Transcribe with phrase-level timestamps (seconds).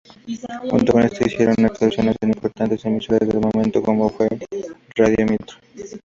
[0.71, 4.29] Junto con este hicieron actuaciones en importantes emisoras del momento como fue
[4.95, 5.55] Radio Mitre.